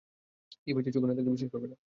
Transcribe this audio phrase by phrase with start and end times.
[0.61, 1.75] কী পেয়েছি চোখে না দেখলে বিশ্বাস করবে না!